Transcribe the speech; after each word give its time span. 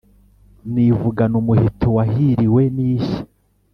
Nivugana 0.73 1.35
umuheto 1.41 1.87
wahiriwe 1.97 2.61
n'ishya, 2.75 3.21